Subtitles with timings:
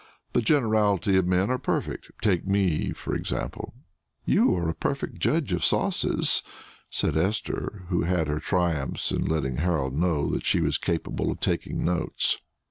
[0.33, 2.09] The generality of men are perfect.
[2.23, 3.75] Take me, for example."
[4.25, 6.41] "You are a perfect judge of sauces,"
[6.89, 11.39] said Esther, who had her triumphs in letting Harold know that she was capable of
[11.39, 12.39] taking notes.